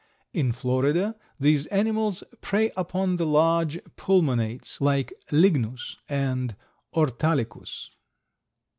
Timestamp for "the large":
3.17-3.77